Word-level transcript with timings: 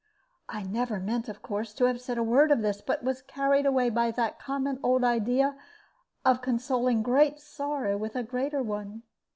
I 0.49 0.63
never 0.63 0.99
meant, 0.99 1.29
of 1.29 1.43
course, 1.43 1.75
to 1.75 1.85
have 1.85 2.01
said 2.01 2.17
a 2.17 2.23
word 2.23 2.49
of 2.51 2.63
this, 2.63 2.81
but 2.81 3.03
was 3.03 3.21
carried 3.21 3.67
away 3.67 3.91
by 3.91 4.09
that 4.09 4.39
common 4.39 4.79
old 4.81 5.03
idea 5.03 5.55
of 6.25 6.41
consoling 6.41 7.03
great 7.03 7.39
sorrow 7.39 7.97
with 7.97 8.15
a 8.15 8.23
greater 8.23 8.63
one. 8.63 9.03